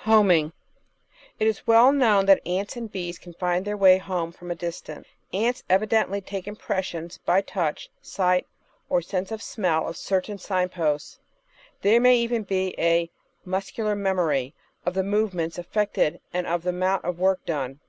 ^ 0.00 0.02
Homing 0.04 0.50
It 1.38 1.46
is 1.46 1.66
well 1.66 1.92
known 1.92 2.24
that 2.24 2.40
ants 2.46 2.74
and 2.74 2.90
bees 2.90 3.18
can 3.18 3.34
find 3.34 3.66
their 3.66 3.76
way 3.76 3.98
home 3.98 4.32
from 4.32 4.50
a 4.50 4.54
distance. 4.54 5.06
Ants 5.30 5.62
evidently 5.68 6.22
take 6.22 6.48
impressions, 6.48 7.18
by 7.26 7.42
touch, 7.42 7.90
sight, 8.00 8.46
or 8.88 9.02
sense 9.02 9.30
of 9.30 9.42
smell, 9.42 9.86
of 9.86 9.98
certain 9.98 10.38
signposts. 10.38 11.18
There 11.82 12.00
may 12.00 12.16
even 12.16 12.44
be 12.44 12.74
a 12.78 13.10
"muscular 13.44 13.94
memory" 13.94 14.54
of 14.86 14.94
the 14.94 15.04
movements 15.04 15.58
effected 15.58 16.18
and 16.32 16.46
of 16.46 16.62
the 16.62 16.70
amount 16.70 17.04
of 17.04 17.18
work 17.18 17.44
done. 17.44 17.80